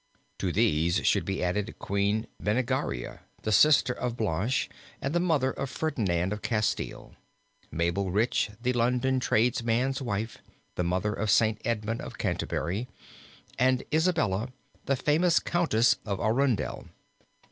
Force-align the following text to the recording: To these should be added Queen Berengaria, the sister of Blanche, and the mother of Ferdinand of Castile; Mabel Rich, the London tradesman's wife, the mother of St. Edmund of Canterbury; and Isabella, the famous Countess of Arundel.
To 0.39 0.51
these 0.51 1.05
should 1.05 1.25
be 1.25 1.43
added 1.43 1.77
Queen 1.77 2.25
Berengaria, 2.41 3.19
the 3.43 3.51
sister 3.51 3.93
of 3.93 4.17
Blanche, 4.17 4.67
and 4.99 5.13
the 5.13 5.19
mother 5.19 5.51
of 5.51 5.69
Ferdinand 5.69 6.33
of 6.33 6.41
Castile; 6.41 7.13
Mabel 7.69 8.09
Rich, 8.09 8.49
the 8.59 8.73
London 8.73 9.19
tradesman's 9.19 10.01
wife, 10.01 10.39
the 10.73 10.83
mother 10.83 11.13
of 11.13 11.29
St. 11.29 11.61
Edmund 11.63 12.01
of 12.01 12.17
Canterbury; 12.17 12.87
and 13.59 13.83
Isabella, 13.93 14.49
the 14.87 14.95
famous 14.95 15.39
Countess 15.39 15.97
of 16.03 16.19
Arundel. 16.19 16.87